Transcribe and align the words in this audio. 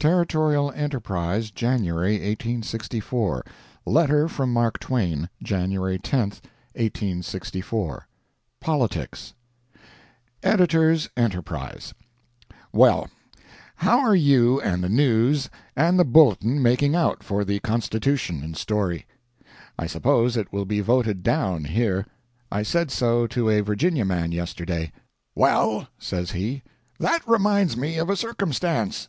Territorial 0.00 0.72
Enterprise, 0.72 1.52
January, 1.52 2.14
1864 2.14 3.44
LETTER 3.86 4.26
FROM 4.28 4.52
MARK 4.52 4.80
TWAIN 4.80 5.28
January 5.40 6.00
10, 6.00 6.20
1864 6.74 8.08
POLITICS 8.60 9.34
EDITORS 10.42 11.10
ENTERPRISE: 11.16 11.94
Well, 12.72 13.08
how 13.76 14.00
are 14.00 14.16
you 14.16 14.60
and 14.60 14.82
the 14.82 14.88
News 14.88 15.48
and 15.76 15.96
the 15.96 16.04
Bulletin 16.04 16.60
making 16.60 16.96
out 16.96 17.22
for 17.22 17.44
the 17.44 17.60
Constitution 17.60 18.42
in 18.42 18.54
Storey? 18.54 19.06
I 19.78 19.86
suppose 19.86 20.36
it 20.36 20.52
will 20.52 20.64
be 20.66 20.80
voted 20.80 21.22
down 21.22 21.66
here. 21.66 22.04
I 22.50 22.64
said 22.64 22.90
so 22.90 23.28
to 23.28 23.48
a 23.48 23.60
Virginia 23.60 24.04
man 24.04 24.32
yesterday. 24.32 24.90
"Well," 25.36 25.86
says 26.00 26.32
he, 26.32 26.64
"that 26.98 27.22
reminds 27.28 27.76
me 27.76 27.96
of 27.98 28.10
a 28.10 28.16
circumstance. 28.16 29.08